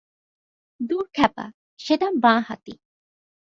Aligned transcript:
দূর 0.79 1.05
খেপা, 1.13 1.45
সেটা 1.79 2.07
বাঁ-হাতি। 2.23 2.73